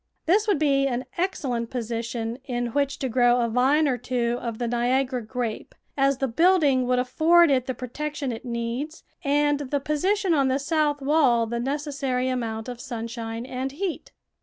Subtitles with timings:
[0.25, 4.57] This would be an excellent position in which to grow a vine or t^vo of
[4.57, 9.79] the Niagara grape, as the building would afford it the protection it needs and the
[9.79, 14.11] position on the south wall the necessary amount of sunshine and heat.